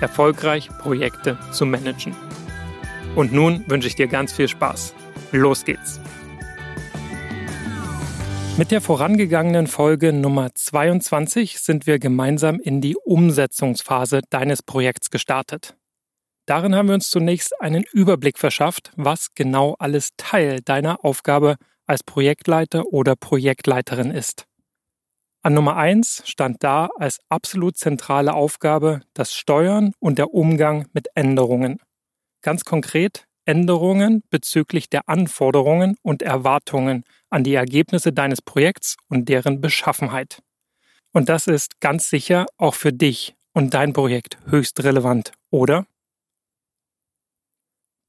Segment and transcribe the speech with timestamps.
[0.00, 2.14] erfolgreich Projekte zu managen.
[3.16, 4.94] Und nun wünsche ich dir ganz viel Spaß.
[5.32, 6.00] Los geht's!
[8.56, 15.76] Mit der vorangegangenen Folge Nummer 22 sind wir gemeinsam in die Umsetzungsphase deines Projekts gestartet.
[16.46, 22.02] Darin haben wir uns zunächst einen Überblick verschafft, was genau alles Teil deiner Aufgabe als
[22.02, 24.46] Projektleiter oder Projektleiterin ist.
[25.42, 31.08] An Nummer eins stand da als absolut zentrale Aufgabe das Steuern und der Umgang mit
[31.14, 31.80] Änderungen.
[32.42, 39.62] Ganz konkret Änderungen bezüglich der Anforderungen und Erwartungen an die Ergebnisse deines Projekts und deren
[39.62, 40.42] Beschaffenheit.
[41.12, 45.86] Und das ist ganz sicher auch für dich und dein Projekt höchst relevant, oder?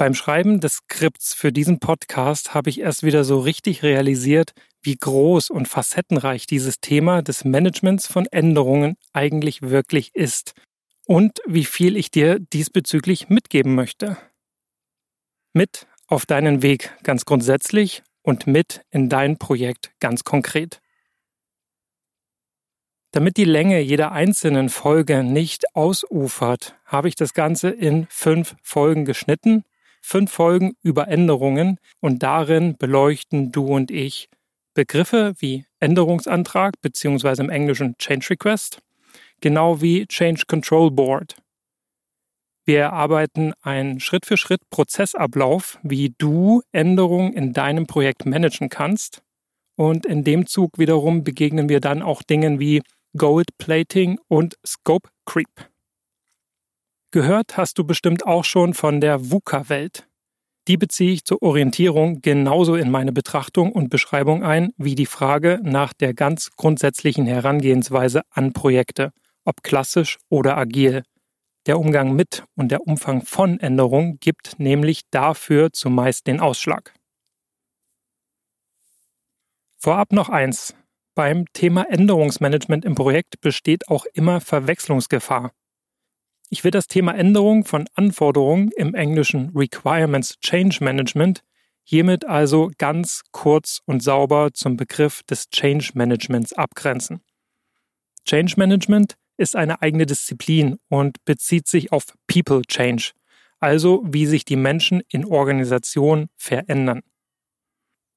[0.01, 4.95] Beim Schreiben des Skripts für diesen Podcast habe ich erst wieder so richtig realisiert, wie
[4.95, 10.55] groß und facettenreich dieses Thema des Managements von Änderungen eigentlich wirklich ist
[11.05, 14.17] und wie viel ich dir diesbezüglich mitgeben möchte.
[15.53, 20.81] Mit auf deinen Weg ganz grundsätzlich und mit in dein Projekt ganz konkret.
[23.11, 29.05] Damit die Länge jeder einzelnen Folge nicht ausufert, habe ich das Ganze in fünf Folgen
[29.05, 29.63] geschnitten
[30.01, 34.29] fünf Folgen über Änderungen und darin beleuchten du und ich
[34.73, 37.41] Begriffe wie Änderungsantrag bzw.
[37.41, 38.81] im Englischen Change Request,
[39.41, 41.35] genau wie Change Control Board.
[42.63, 49.23] Wir erarbeiten einen Schritt-für-Schritt-Prozessablauf, wie du Änderungen in deinem Projekt managen kannst.
[49.75, 52.81] Und in dem Zug wiederum begegnen wir dann auch Dingen wie
[53.17, 55.70] Gold Plating und Scope Creep.
[57.13, 60.07] Gehört hast du bestimmt auch schon von der VUCA-Welt.
[60.69, 65.59] Die beziehe ich zur Orientierung genauso in meine Betrachtung und Beschreibung ein wie die Frage
[65.61, 69.11] nach der ganz grundsätzlichen Herangehensweise an Projekte,
[69.43, 71.03] ob klassisch oder agil.
[71.65, 76.93] Der Umgang mit und der Umfang von Änderungen gibt nämlich dafür zumeist den Ausschlag.
[79.77, 80.75] Vorab noch eins.
[81.13, 85.51] Beim Thema Änderungsmanagement im Projekt besteht auch immer Verwechslungsgefahr.
[86.53, 91.45] Ich will das Thema Änderung von Anforderungen im englischen Requirements Change Management
[91.83, 97.21] hiermit also ganz kurz und sauber zum Begriff des Change Managements abgrenzen.
[98.25, 103.11] Change Management ist eine eigene Disziplin und bezieht sich auf People Change,
[103.61, 107.01] also wie sich die Menschen in Organisationen verändern.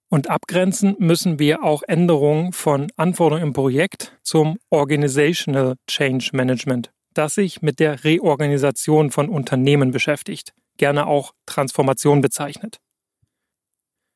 [0.09, 7.35] Und abgrenzen müssen wir auch Änderungen von Anforderungen im Projekt zum Organizational Change Management das
[7.35, 12.79] sich mit der Reorganisation von Unternehmen beschäftigt, gerne auch Transformation bezeichnet.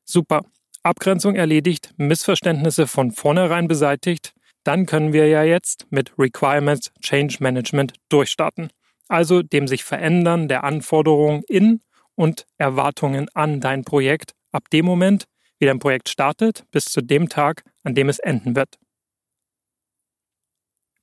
[0.04, 0.42] Super.
[0.82, 4.32] Abgrenzung erledigt, Missverständnisse von vornherein beseitigt,
[4.64, 8.70] dann können wir ja jetzt mit Requirements Change Management durchstarten.
[9.08, 11.80] Also dem sich verändern der Anforderungen in
[12.14, 15.24] und Erwartungen an dein Projekt ab dem Moment,
[15.58, 18.78] wie dein Projekt startet, bis zu dem Tag, an dem es enden wird.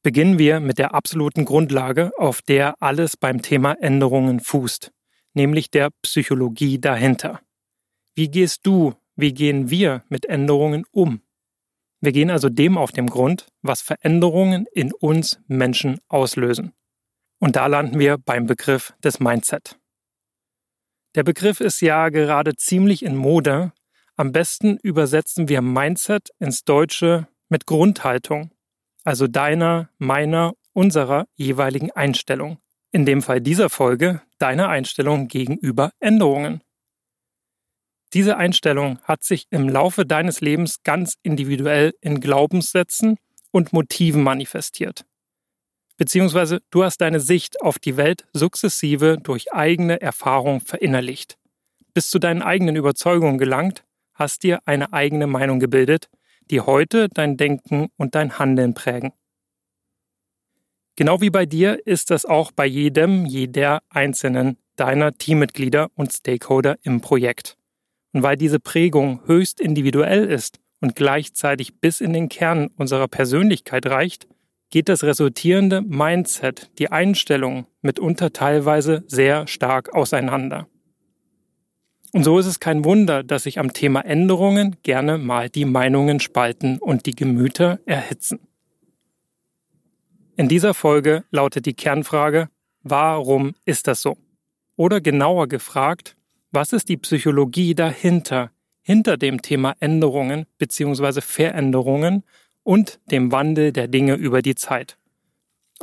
[0.05, 4.91] Beginnen wir mit der absoluten Grundlage, auf der alles beim Thema Änderungen fußt,
[5.33, 7.41] nämlich der Psychologie dahinter.
[8.13, 11.21] Wie gehst du, wie gehen wir mit Änderungen um?
[12.01, 16.73] Wir gehen also dem auf den Grund, was Veränderungen in uns Menschen auslösen.
[17.39, 19.75] Und da landen wir beim Begriff des Mindset.
[21.15, 23.73] Der Begriff ist ja gerade ziemlich in Mode.
[24.17, 28.51] Am besten übersetzen wir Mindset ins Deutsche mit Grundhaltung
[29.05, 32.57] also deiner, meiner, unserer jeweiligen Einstellung.
[32.91, 36.61] In dem Fall dieser Folge deiner Einstellung gegenüber Änderungen.
[38.13, 43.17] Diese Einstellung hat sich im Laufe deines Lebens ganz individuell in Glaubenssätzen
[43.51, 45.05] und Motiven manifestiert.
[45.97, 51.37] Beziehungsweise du hast deine Sicht auf die Welt sukzessive durch eigene Erfahrung verinnerlicht.
[51.93, 56.09] Bist zu deinen eigenen Überzeugungen gelangt, hast dir eine eigene Meinung gebildet,
[56.51, 59.11] die heute dein Denken und dein Handeln prägen.
[60.95, 66.77] Genau wie bei dir ist das auch bei jedem, jeder einzelnen deiner Teammitglieder und Stakeholder
[66.83, 67.57] im Projekt.
[68.13, 73.85] Und weil diese Prägung höchst individuell ist und gleichzeitig bis in den Kern unserer Persönlichkeit
[73.87, 74.27] reicht,
[74.69, 80.67] geht das resultierende Mindset, die Einstellung mitunter teilweise sehr stark auseinander.
[82.15, 86.21] Und so ist es kein Wunder, dass sich am Thema Änderungen gerne mal die Meinungen
[86.21, 88.39] spalten und die Gemüter erhitzen.
[90.37, 92.47] In dieser Folge lautet die Kernfrage,
[92.83, 94.15] warum ist das so?
[94.77, 96.15] Oder genauer gefragt,
[96.51, 98.49] was ist die Psychologie dahinter,
[98.81, 101.19] hinter dem Thema Änderungen bzw.
[101.19, 102.23] Veränderungen
[102.63, 104.97] und dem Wandel der Dinge über die Zeit?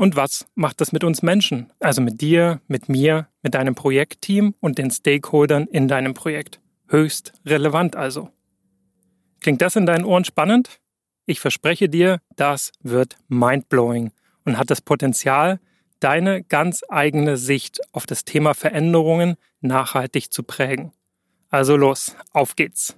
[0.03, 4.53] Und was macht das mit uns Menschen, also mit dir, mit mir, mit deinem Projektteam
[4.59, 6.61] und den Stakeholdern in deinem Projekt?
[6.89, 8.29] Höchst relevant also.
[9.39, 10.81] Klingt das in deinen Ohren spannend?
[11.25, 14.11] Ich verspreche dir, das wird mindblowing
[14.45, 15.61] und hat das Potenzial,
[16.01, 20.91] deine ganz eigene Sicht auf das Thema Veränderungen nachhaltig zu prägen.
[21.49, 22.97] Also los, auf geht's.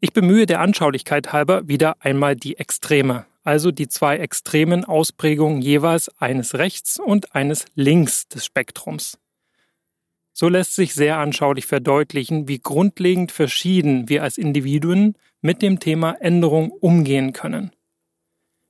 [0.00, 6.10] Ich bemühe der Anschaulichkeit halber wieder einmal die Extreme, also die zwei extremen Ausprägungen jeweils
[6.20, 9.18] eines rechts und eines links des Spektrums.
[10.34, 16.12] So lässt sich sehr anschaulich verdeutlichen, wie grundlegend verschieden wir als Individuen mit dem Thema
[16.20, 17.72] Änderung umgehen können.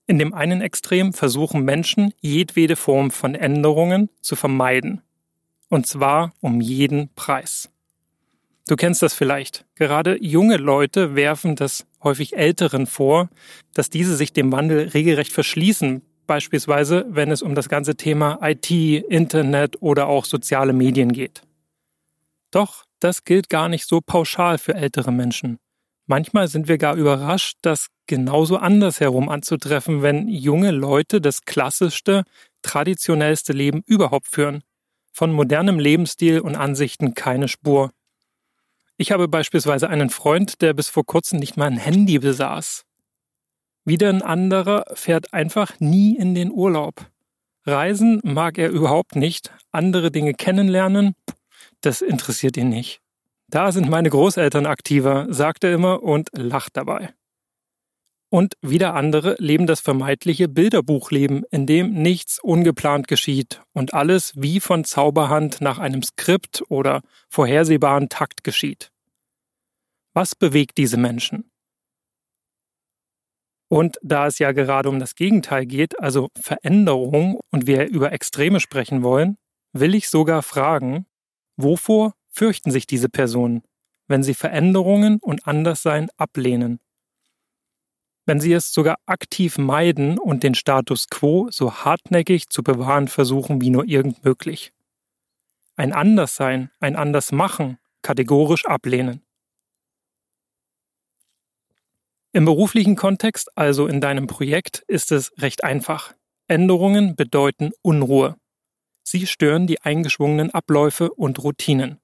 [0.07, 5.03] In dem einen Extrem versuchen Menschen, jedwede Form von Änderungen zu vermeiden.
[5.69, 7.69] Und zwar um jeden Preis.
[8.69, 9.65] Du kennst das vielleicht.
[9.75, 13.29] Gerade junge Leute werfen das häufig Älteren vor,
[13.75, 18.71] dass diese sich dem Wandel regelrecht verschließen, beispielsweise wenn es um das ganze Thema IT,
[18.71, 21.43] Internet oder auch soziale Medien geht.
[22.50, 25.59] Doch das gilt gar nicht so pauschal für ältere Menschen.
[26.06, 32.25] Manchmal sind wir gar überrascht, das genauso andersherum anzutreffen, wenn junge Leute das klassischste,
[32.62, 34.62] traditionellste Leben überhaupt führen.
[35.12, 37.91] Von modernem Lebensstil und Ansichten keine Spur.
[39.00, 42.85] Ich habe beispielsweise einen Freund, der bis vor kurzem nicht mal ein Handy besaß.
[43.85, 47.06] Wieder ein anderer fährt einfach nie in den Urlaub.
[47.65, 51.15] Reisen mag er überhaupt nicht, andere Dinge kennenlernen,
[51.81, 53.00] das interessiert ihn nicht.
[53.47, 57.15] Da sind meine Großeltern aktiver, sagt er immer und lacht dabei.
[58.31, 64.61] Und wieder andere leben das vermeintliche Bilderbuchleben, in dem nichts ungeplant geschieht und alles wie
[64.61, 68.91] von Zauberhand nach einem Skript oder vorhersehbaren Takt geschieht.
[70.13, 71.51] Was bewegt diese Menschen?
[73.71, 78.61] Und da es ja gerade um das Gegenteil geht, also Veränderung, und wir über Extreme
[78.61, 79.37] sprechen wollen,
[79.73, 81.07] will ich sogar fragen,
[81.57, 83.63] wovor fürchten sich diese Personen,
[84.07, 86.81] wenn sie Veränderungen und Anderssein ablehnen.
[88.29, 93.63] Wenn sie es sogar aktiv meiden und den Status quo so hartnäckig zu bewahren versuchen
[93.63, 94.75] wie nur irgend möglich.
[95.77, 99.23] Ein Anderssein, ein Andersmachen kategorisch ablehnen.
[102.33, 106.13] Im beruflichen Kontext, also in deinem Projekt, ist es recht einfach.
[106.49, 108.37] Änderungen bedeuten Unruhe.
[109.05, 111.99] Sie stören die eingeschwungenen Abläufe und Routinen.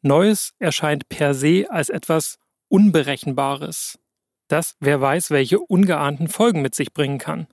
[0.00, 2.38] Neues erscheint per se als etwas
[2.68, 3.98] Unberechenbares,
[4.52, 7.46] das wer weiß, welche ungeahnten Folgen mit sich bringen kann.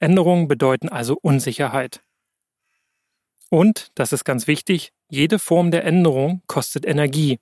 [0.00, 2.02] Änderungen bedeuten also Unsicherheit.
[3.50, 7.38] Und, das ist ganz wichtig, jede Form der Änderung kostet Energie.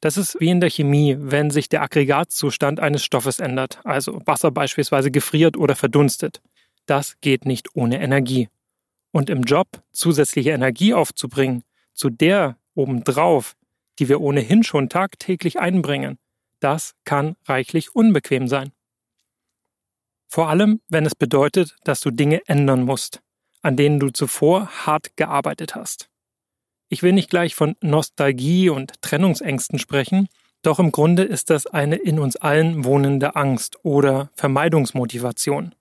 [0.00, 4.50] Das ist wie in der Chemie, wenn sich der Aggregatzustand eines Stoffes ändert, also Wasser
[4.50, 6.40] beispielsweise gefriert oder verdunstet.
[6.86, 8.48] Das geht nicht ohne Energie.
[9.12, 11.62] Und im Job zusätzliche Energie aufzubringen,
[11.94, 13.54] zu der obendrauf,
[13.98, 16.18] die wir ohnehin schon tagtäglich einbringen,
[16.60, 18.72] das kann reichlich unbequem sein.
[20.28, 23.22] Vor allem, wenn es bedeutet, dass du Dinge ändern musst,
[23.62, 26.10] an denen du zuvor hart gearbeitet hast.
[26.90, 30.28] Ich will nicht gleich von Nostalgie und Trennungsängsten sprechen,
[30.62, 35.74] doch im Grunde ist das eine in uns allen wohnende Angst oder Vermeidungsmotivation.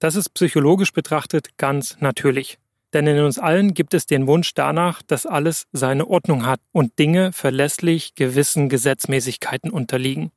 [0.00, 2.58] Das ist psychologisch betrachtet ganz natürlich.
[2.92, 6.98] Denn in uns allen gibt es den Wunsch danach, dass alles seine Ordnung hat und
[6.98, 10.32] Dinge verlässlich gewissen Gesetzmäßigkeiten unterliegen.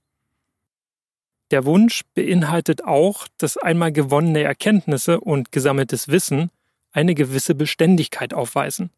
[1.50, 6.50] Der Wunsch beinhaltet auch, dass einmal gewonnene Erkenntnisse und gesammeltes Wissen
[6.92, 8.92] eine gewisse Beständigkeit aufweisen.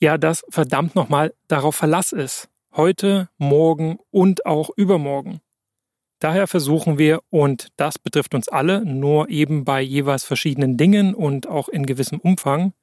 [0.00, 2.48] Ja, das verdammt nochmal darauf Verlass ist.
[2.74, 5.41] Heute, morgen und auch übermorgen.
[6.22, 11.48] Daher versuchen wir, und das betrifft uns alle, nur eben bei jeweils verschiedenen Dingen und
[11.48, 12.74] auch in gewissem Umfang,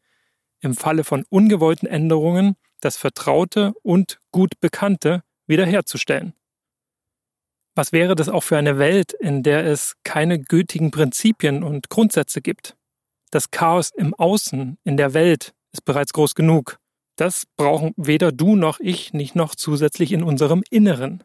[0.59, 6.33] im Falle von ungewollten Änderungen das Vertraute und gut Bekannte wiederherzustellen.
[7.75, 12.41] Was wäre das auch für eine Welt, in der es keine gültigen Prinzipien und Grundsätze
[12.41, 12.75] gibt?
[13.31, 16.77] Das Chaos im Außen, in der Welt, ist bereits groß genug.
[17.15, 21.23] Das brauchen weder du noch ich nicht noch zusätzlich in unserem Inneren.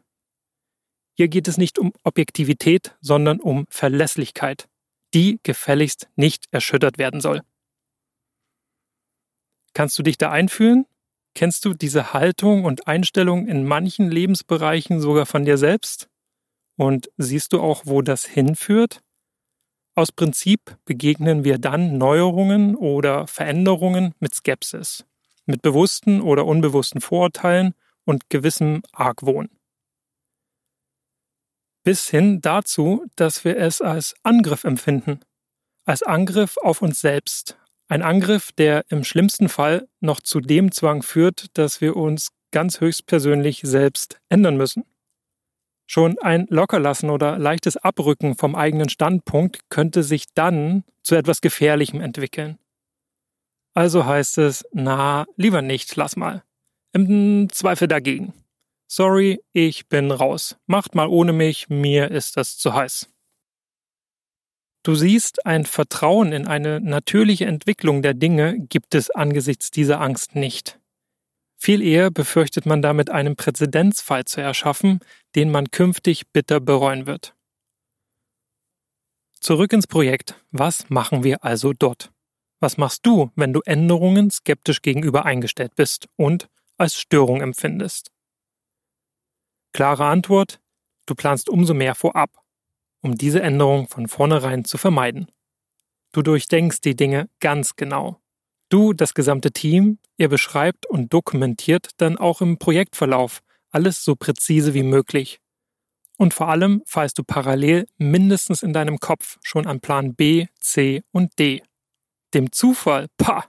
[1.15, 4.67] Hier geht es nicht um Objektivität, sondern um Verlässlichkeit,
[5.13, 7.41] die gefälligst nicht erschüttert werden soll.
[9.73, 10.85] Kannst du dich da einfühlen?
[11.33, 16.09] Kennst du diese Haltung und Einstellung in manchen Lebensbereichen sogar von dir selbst?
[16.77, 19.01] Und siehst du auch, wo das hinführt?
[19.95, 25.05] Aus Prinzip begegnen wir dann Neuerungen oder Veränderungen mit Skepsis,
[25.45, 29.49] mit bewussten oder unbewussten Vorurteilen und gewissem Argwohn.
[31.85, 35.19] Bis hin dazu, dass wir es als Angriff empfinden,
[35.85, 41.03] als Angriff auf uns selbst, ein Angriff, der im schlimmsten Fall noch zu dem Zwang
[41.03, 44.83] führt, dass wir uns ganz höchstpersönlich selbst ändern müssen.
[45.85, 52.01] Schon ein Lockerlassen oder leichtes Abrücken vom eigenen Standpunkt könnte sich dann zu etwas Gefährlichem
[52.01, 52.57] entwickeln.
[53.75, 56.43] Also heißt es, na, lieber nicht, lass mal.
[56.93, 58.33] Im Zweifel dagegen.
[58.87, 60.57] Sorry, ich bin raus.
[60.67, 63.09] Macht mal ohne mich, mir ist das zu heiß.
[64.83, 70.35] Du siehst, ein Vertrauen in eine natürliche Entwicklung der Dinge gibt es angesichts dieser Angst
[70.35, 70.79] nicht.
[71.57, 74.99] Viel eher befürchtet man damit einen Präzedenzfall zu erschaffen,
[75.33, 77.35] den man künftig bitter bereuen wird.
[79.39, 80.39] Zurück ins Projekt.
[80.51, 82.11] Was machen wir also dort?
[82.59, 88.11] Was machst du, wenn du Änderungen skeptisch gegenüber eingestellt bist und als Störung empfindest?
[89.75, 90.61] Klare Antwort,
[91.05, 92.31] du planst umso mehr vorab
[93.05, 95.27] um diese Änderung von vornherein zu vermeiden.
[96.11, 98.19] Du durchdenkst die Dinge ganz genau.
[98.69, 104.73] Du, das gesamte Team, ihr beschreibt und dokumentiert dann auch im Projektverlauf alles so präzise
[104.73, 105.39] wie möglich.
[106.17, 111.03] Und vor allem feilst du parallel mindestens in deinem Kopf schon an Plan B, C
[111.11, 111.61] und D.
[112.33, 113.45] Dem Zufall, pah,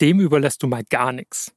[0.00, 1.52] dem überlässt du mal gar nichts.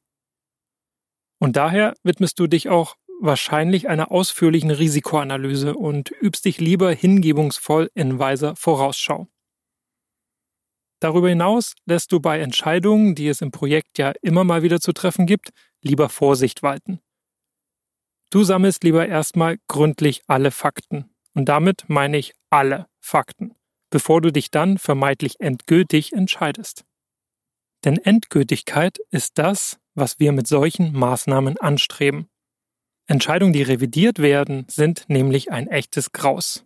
[1.38, 7.90] Und daher widmest du dich auch wahrscheinlich einer ausführlichen Risikoanalyse und übst dich lieber hingebungsvoll
[7.94, 9.28] in weiser Vorausschau.
[11.00, 14.92] Darüber hinaus lässt du bei Entscheidungen, die es im Projekt ja immer mal wieder zu
[14.92, 15.50] treffen gibt,
[15.80, 17.00] lieber Vorsicht walten.
[18.30, 21.10] Du sammelst lieber erstmal gründlich alle Fakten.
[21.34, 23.54] Und damit meine ich alle Fakten,
[23.90, 26.84] bevor du dich dann vermeintlich endgültig entscheidest.
[27.84, 32.28] Denn Endgültigkeit ist das, was wir mit solchen Maßnahmen anstreben.
[33.10, 36.64] Entscheidungen, die revidiert werden, sind nämlich ein echtes Graus.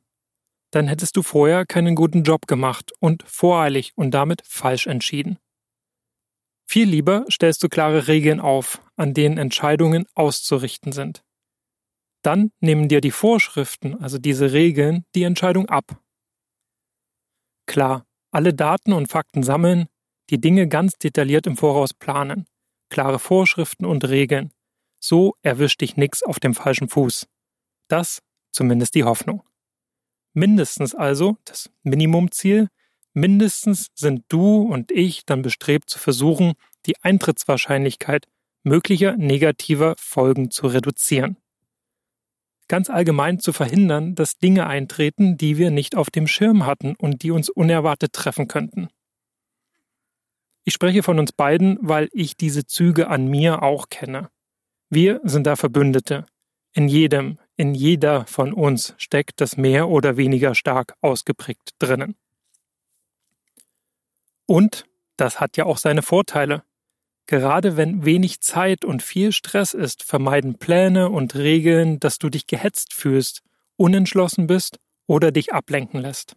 [0.72, 5.38] Dann hättest du vorher keinen guten Job gemacht und voreilig und damit falsch entschieden.
[6.66, 11.24] Viel lieber stellst du klare Regeln auf, an denen Entscheidungen auszurichten sind.
[12.20, 15.98] Dann nehmen dir die Vorschriften, also diese Regeln, die Entscheidung ab.
[17.66, 19.86] Klar, alle Daten und Fakten sammeln,
[20.28, 22.44] die Dinge ganz detailliert im Voraus planen,
[22.90, 24.52] klare Vorschriften und Regeln,
[25.06, 27.26] so erwischt dich nix auf dem falschen Fuß.
[27.88, 29.42] Das zumindest die Hoffnung.
[30.32, 32.68] Mindestens also das Minimumziel,
[33.12, 36.54] mindestens sind du und ich dann bestrebt zu versuchen,
[36.86, 38.26] die Eintrittswahrscheinlichkeit
[38.62, 41.36] möglicher negativer Folgen zu reduzieren.
[42.66, 47.22] Ganz allgemein zu verhindern, dass Dinge eintreten, die wir nicht auf dem Schirm hatten und
[47.22, 48.88] die uns unerwartet treffen könnten.
[50.64, 54.30] Ich spreche von uns beiden, weil ich diese Züge an mir auch kenne.
[54.94, 56.24] Wir sind da Verbündete.
[56.72, 62.14] In jedem, in jeder von uns steckt das mehr oder weniger stark ausgeprägt drinnen.
[64.46, 64.86] Und
[65.16, 66.62] das hat ja auch seine Vorteile.
[67.26, 72.46] Gerade wenn wenig Zeit und viel Stress ist, vermeiden Pläne und Regeln, dass du dich
[72.46, 73.42] gehetzt fühlst,
[73.74, 76.36] unentschlossen bist oder dich ablenken lässt.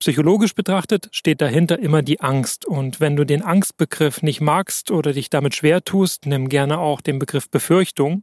[0.00, 2.64] Psychologisch betrachtet steht dahinter immer die Angst.
[2.64, 7.02] Und wenn du den Angstbegriff nicht magst oder dich damit schwer tust, nimm gerne auch
[7.02, 8.22] den Begriff Befürchtung.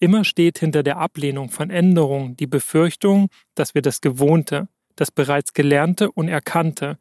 [0.00, 5.54] Immer steht hinter der Ablehnung von Änderungen die Befürchtung, dass wir das Gewohnte, das bereits
[5.54, 6.98] Gelernte und Erkannte,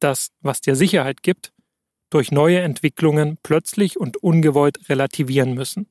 [0.00, 1.52] das, was dir Sicherheit gibt,
[2.10, 5.86] durch neue Entwicklungen plötzlich und ungewollt relativieren müssen.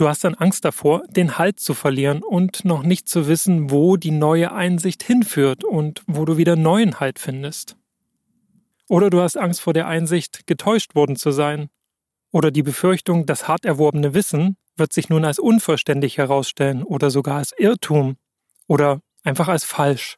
[0.00, 3.98] Du hast dann Angst davor, den Halt zu verlieren und noch nicht zu wissen, wo
[3.98, 7.76] die neue Einsicht hinführt und wo du wieder neuen Halt findest.
[8.88, 11.68] Oder du hast Angst vor der Einsicht, getäuscht worden zu sein.
[12.32, 17.36] Oder die Befürchtung, das hart erworbene Wissen wird sich nun als unvollständig herausstellen oder sogar
[17.36, 18.16] als Irrtum
[18.68, 20.16] oder einfach als falsch.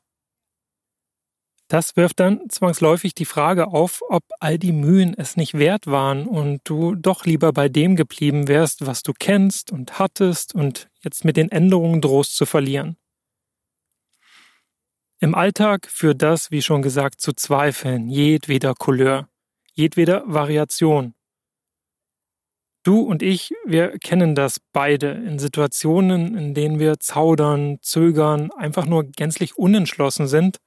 [1.72, 6.26] Das wirft dann zwangsläufig die Frage auf, ob all die Mühen es nicht wert waren
[6.26, 11.24] und du doch lieber bei dem geblieben wärst, was du kennst und hattest und jetzt
[11.24, 12.98] mit den Änderungen drohst zu verlieren.
[15.18, 19.30] Im Alltag führt das, wie schon gesagt, zu Zweifeln jedweder Couleur,
[19.72, 21.14] jedweder Variation.
[22.82, 28.84] Du und ich, wir kennen das beide in Situationen, in denen wir zaudern, zögern, einfach
[28.84, 30.58] nur gänzlich unentschlossen sind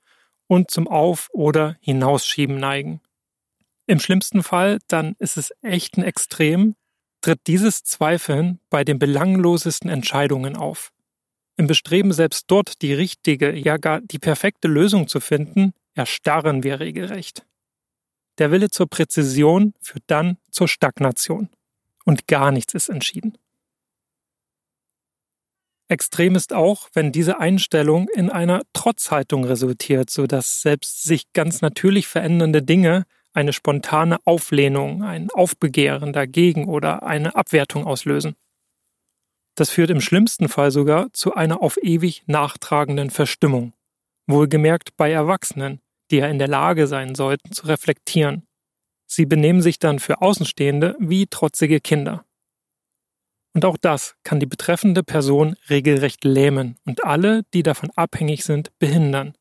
[0.48, 3.02] und zum Auf- oder Hinausschieben neigen.
[3.88, 6.75] Im schlimmsten Fall, dann ist es echt ein Extrem,
[7.22, 10.92] tritt dieses Zweifeln bei den belanglosesten Entscheidungen auf.
[11.58, 16.80] Im Bestreben, selbst dort die richtige, ja gar die perfekte Lösung zu finden, erstarren wir
[16.80, 17.46] regelrecht.
[18.38, 21.50] Der Wille zur Präzision führt dann zur Stagnation.
[22.04, 23.38] Und gar nichts ist entschieden.
[25.88, 32.08] Extrem ist auch, wenn diese Einstellung in einer Trotzhaltung resultiert, sodass selbst sich ganz natürlich
[32.08, 38.36] verändernde Dinge eine spontane Auflehnung, ein Aufbegehren dagegen oder eine Abwertung auslösen.
[39.56, 43.74] Das führt im schlimmsten Fall sogar zu einer auf ewig nachtragenden Verstimmung,
[44.27, 48.48] wohlgemerkt bei Erwachsenen, die ja in der Lage sein sollten zu reflektieren.
[49.06, 52.25] Sie benehmen sich dann für Außenstehende wie trotzige Kinder.
[53.55, 58.77] Und auch das kann die betreffende Person regelrecht lähmen und alle, die davon abhängig sind,
[58.79, 59.33] behindern.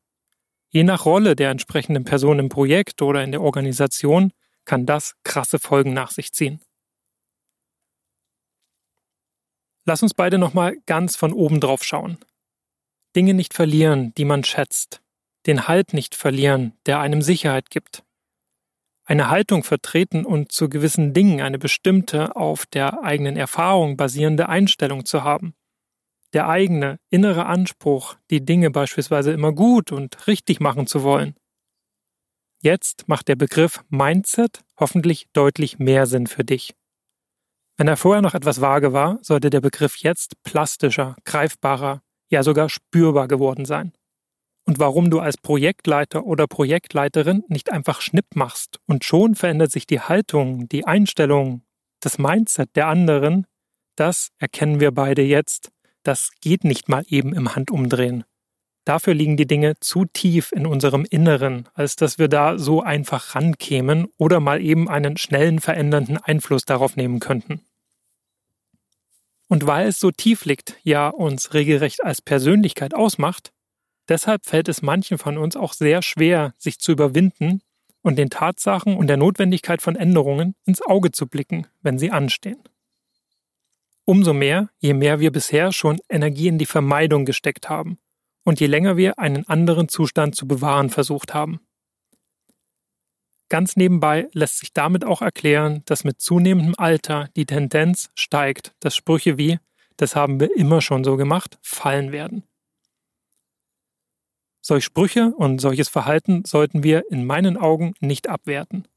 [0.69, 4.31] Je nach Rolle der entsprechenden Person im Projekt oder in der Organisation
[4.63, 6.61] kann das krasse Folgen nach sich ziehen.
[9.83, 12.17] Lass uns beide nochmal ganz von oben drauf schauen.
[13.17, 15.01] Dinge nicht verlieren, die man schätzt.
[15.45, 18.04] Den Halt nicht verlieren, der einem Sicherheit gibt
[19.05, 25.05] eine Haltung vertreten und zu gewissen Dingen eine bestimmte, auf der eigenen Erfahrung basierende Einstellung
[25.05, 25.53] zu haben.
[26.33, 31.35] Der eigene innere Anspruch, die Dinge beispielsweise immer gut und richtig machen zu wollen.
[32.61, 36.73] Jetzt macht der Begriff Mindset hoffentlich deutlich mehr Sinn für dich.
[37.77, 42.69] Wenn er vorher noch etwas vage war, sollte der Begriff jetzt plastischer, greifbarer, ja sogar
[42.69, 43.93] spürbar geworden sein
[44.65, 49.85] und warum du als Projektleiter oder Projektleiterin nicht einfach Schnipp machst und schon verändert sich
[49.85, 51.61] die Haltung, die Einstellung,
[51.99, 53.45] das Mindset der anderen,
[53.95, 55.71] das erkennen wir beide jetzt,
[56.03, 58.23] das geht nicht mal eben im Handumdrehen.
[58.85, 63.33] Dafür liegen die Dinge zu tief in unserem Inneren, als dass wir da so einfach
[63.33, 67.65] rankämen oder mal eben einen schnellen verändernden Einfluss darauf nehmen könnten.
[69.47, 73.51] Und weil es so tief liegt, ja uns regelrecht als Persönlichkeit ausmacht,
[74.07, 77.61] Deshalb fällt es manchen von uns auch sehr schwer, sich zu überwinden
[78.01, 82.59] und den Tatsachen und der Notwendigkeit von Änderungen ins Auge zu blicken, wenn sie anstehen.
[84.05, 87.97] Umso mehr, je mehr wir bisher schon Energie in die Vermeidung gesteckt haben
[88.43, 91.59] und je länger wir einen anderen Zustand zu bewahren versucht haben.
[93.49, 98.95] Ganz nebenbei lässt sich damit auch erklären, dass mit zunehmendem Alter die Tendenz steigt, dass
[98.95, 99.59] Sprüche wie
[99.97, 102.43] das haben wir immer schon so gemacht fallen werden.
[104.67, 108.87] Solche Sprüche und solches Verhalten sollten wir in meinen Augen nicht abwerten.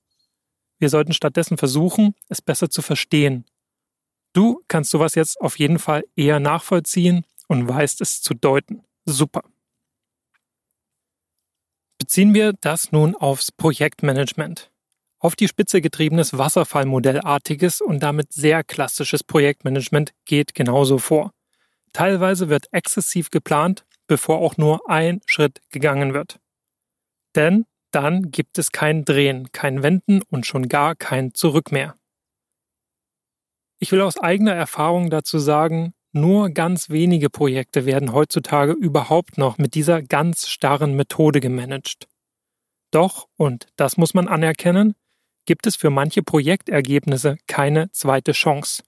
[0.78, 3.44] Wir sollten stattdessen versuchen, es besser zu verstehen.
[4.32, 8.82] Du kannst sowas jetzt auf jeden Fall eher nachvollziehen und weißt es zu deuten.
[9.04, 9.42] Super.
[11.98, 14.70] Beziehen wir das nun aufs Projektmanagement.
[15.18, 21.34] Auf die Spitze getriebenes Wasserfallmodellartiges und damit sehr klassisches Projektmanagement geht genauso vor.
[21.92, 26.40] Teilweise wird exzessiv geplant bevor auch nur ein Schritt gegangen wird.
[27.36, 31.94] Denn dann gibt es kein Drehen, kein Wenden und schon gar kein Zurück mehr.
[33.78, 39.58] Ich will aus eigener Erfahrung dazu sagen, nur ganz wenige Projekte werden heutzutage überhaupt noch
[39.58, 42.08] mit dieser ganz starren Methode gemanagt.
[42.90, 44.94] Doch, und das muss man anerkennen,
[45.44, 48.82] gibt es für manche Projektergebnisse keine zweite Chance.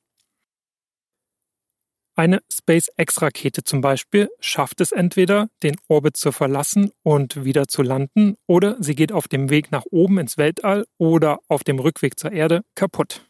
[2.21, 8.37] Eine SpaceX-Rakete zum Beispiel schafft es entweder, den Orbit zu verlassen und wieder zu landen,
[8.47, 12.33] oder sie geht auf dem Weg nach oben ins Weltall oder auf dem Rückweg zur
[12.33, 13.27] Erde kaputt.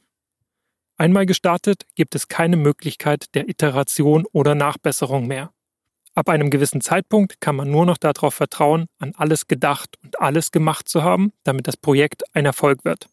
[0.97, 5.53] Einmal gestartet, gibt es keine Möglichkeit der Iteration oder Nachbesserung mehr.
[6.17, 10.51] Ab einem gewissen Zeitpunkt kann man nur noch darauf vertrauen, an alles gedacht und alles
[10.51, 13.07] gemacht zu haben, damit das Projekt ein Erfolg wird.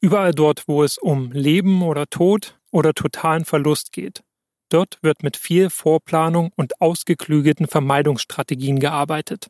[0.00, 4.24] Überall dort, wo es um Leben oder Tod, oder totalen Verlust geht.
[4.68, 9.48] Dort wird mit viel Vorplanung und ausgeklügelten Vermeidungsstrategien gearbeitet.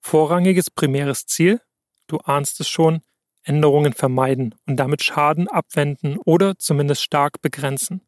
[0.00, 1.60] Vorrangiges primäres Ziel,
[2.06, 3.00] du ahnst es schon,
[3.42, 8.02] Änderungen vermeiden und damit Schaden abwenden oder zumindest stark begrenzen.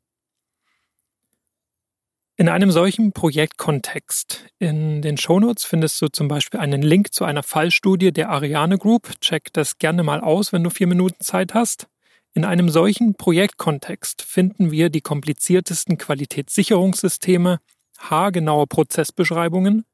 [2.39, 7.43] In einem solchen Projektkontext in den Shownotes findest du zum Beispiel einen Link zu einer
[7.43, 9.19] Fallstudie der Ariane Group.
[9.23, 11.89] Check das gerne mal aus, wenn du vier Minuten Zeit hast.
[12.37, 17.61] In einem solchen Projektkontext finden wir die kompliziertesten Qualitätssicherungssysteme,
[17.97, 19.87] haargenaue Prozessbeschreibungen,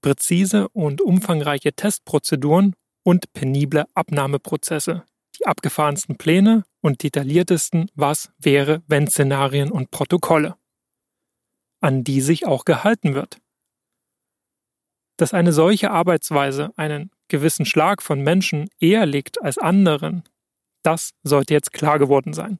[0.00, 5.04] präzise und umfangreiche Testprozeduren und penible Abnahmeprozesse,
[5.38, 10.56] die abgefahrensten Pläne und detailliertesten Was wäre, wenn Szenarien und Protokolle
[11.82, 13.38] an die sich auch gehalten wird.
[15.18, 20.24] Dass eine solche Arbeitsweise einen gewissen Schlag von Menschen eher legt als anderen,
[20.82, 22.58] das sollte jetzt klar geworden sein.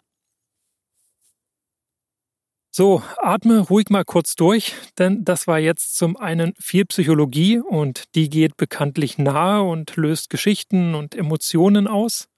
[2.73, 8.05] So, atme ruhig mal kurz durch, denn das war jetzt zum einen viel Psychologie und
[8.15, 12.29] die geht bekanntlich nahe und löst Geschichten und Emotionen aus.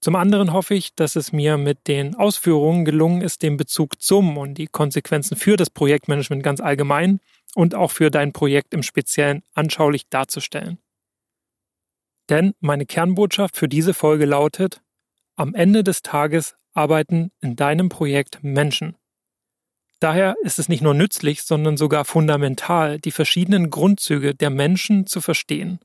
[0.00, 4.36] Zum anderen hoffe ich, dass es mir mit den Ausführungen gelungen ist, den Bezug zum
[4.36, 7.20] und die Konsequenzen für das Projektmanagement ganz allgemein
[7.54, 10.78] und auch für dein Projekt im Speziellen anschaulich darzustellen.
[12.28, 14.82] Denn meine Kernbotschaft für diese Folge lautet,
[15.36, 18.96] am Ende des Tages arbeiten in deinem Projekt Menschen.
[20.00, 25.20] Daher ist es nicht nur nützlich, sondern sogar fundamental, die verschiedenen Grundzüge der Menschen zu
[25.20, 25.78] verstehen.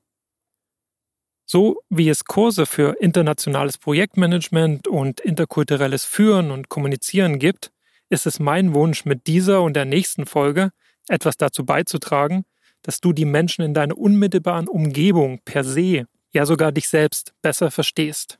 [1.46, 7.72] So wie es Kurse für internationales Projektmanagement und interkulturelles Führen und Kommunizieren gibt,
[8.10, 10.72] ist es mein Wunsch, mit dieser und der nächsten Folge
[11.08, 12.46] etwas dazu beizutragen,
[12.82, 17.72] dass du die Menschen in deiner unmittelbaren Umgebung per se, ja sogar dich selbst besser
[17.72, 18.39] verstehst.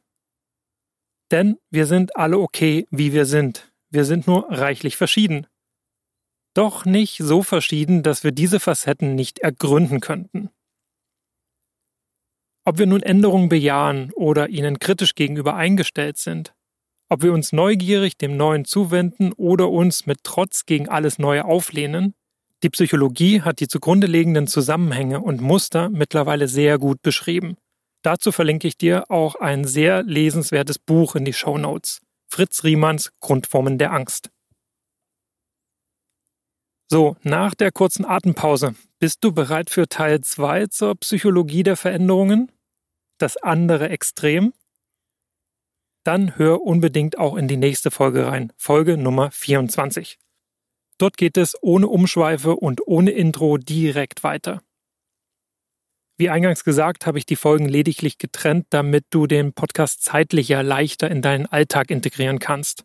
[1.32, 3.72] Denn wir sind alle okay, wie wir sind.
[3.92, 5.48] Wir sind nur reichlich verschieden.
[6.54, 10.50] Doch nicht so verschieden, dass wir diese Facetten nicht ergründen könnten.
[12.66, 16.54] Ob wir nun Änderungen bejahen oder ihnen kritisch gegenüber eingestellt sind,
[17.08, 22.14] ob wir uns neugierig dem Neuen zuwenden oder uns mit Trotz gegen alles Neue auflehnen,
[22.62, 27.56] die Psychologie hat die zugrunde liegenden Zusammenhänge und Muster mittlerweile sehr gut beschrieben.
[28.02, 32.02] Dazu verlinke ich dir auch ein sehr lesenswertes Buch in die Show Notes.
[32.32, 34.30] Fritz Riemanns Grundformen der Angst.
[36.92, 42.52] So, nach der kurzen Atempause, bist du bereit für Teil 2 zur Psychologie der Veränderungen?
[43.20, 44.54] das andere Extrem,
[46.04, 50.18] dann hör unbedingt auch in die nächste Folge rein, Folge Nummer 24.
[50.98, 54.62] Dort geht es ohne Umschweife und ohne Intro direkt weiter.
[56.20, 61.10] Wie eingangs gesagt, habe ich die Folgen lediglich getrennt, damit du den Podcast zeitlicher leichter
[61.10, 62.84] in deinen Alltag integrieren kannst.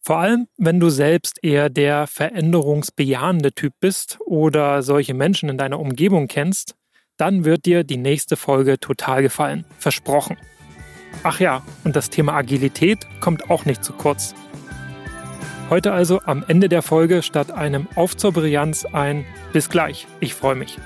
[0.00, 5.78] Vor allem, wenn du selbst eher der veränderungsbejahende Typ bist oder solche Menschen in deiner
[5.78, 6.76] Umgebung kennst,
[7.18, 9.66] dann wird dir die nächste Folge total gefallen.
[9.78, 10.38] Versprochen.
[11.24, 14.34] Ach ja, und das Thema Agilität kommt auch nicht zu kurz.
[15.70, 20.34] Heute also am Ende der Folge statt einem Auf zur Brillanz ein Bis gleich, ich
[20.34, 20.78] freue mich.